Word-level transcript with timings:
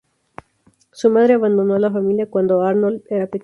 Su 0.91 1.11
madre 1.11 1.35
abandonó 1.35 1.75
a 1.75 1.79
la 1.79 1.91
familia 1.91 2.27
cuando 2.27 2.63
Arnold 2.63 3.03
era 3.11 3.27
pequeño. 3.27 3.39